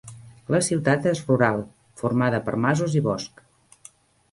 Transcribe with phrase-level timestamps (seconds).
[0.53, 1.61] La ciutat és rural,
[2.03, 3.47] formada per masos i bosc.